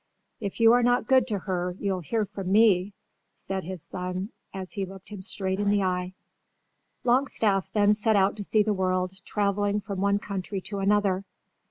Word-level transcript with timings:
"If 0.39 0.59
you 0.59 0.71
are 0.73 0.81
not 0.81 1.05
good 1.05 1.27
to 1.27 1.37
her 1.37 1.75
you'll 1.79 1.99
hear 1.99 2.25
from 2.25 2.51
me," 2.51 2.95
said, 3.35 3.63
his 3.65 3.83
son 3.83 4.31
as 4.51 4.71
he 4.71 4.83
looked 4.83 5.09
him 5.09 5.21
straight 5.21 5.59
in 5.59 5.69
the 5.69 5.83
eye. 5.83 6.15
Longstaff 7.03 7.71
then 7.71 7.93
set 7.93 8.15
out 8.15 8.35
to 8.37 8.43
see 8.43 8.63
the 8.63 8.73
world, 8.73 9.23
travelling 9.25 9.79
from 9.79 10.01
one 10.01 10.17
country 10.17 10.59
to 10.61 10.79
another. 10.79 11.23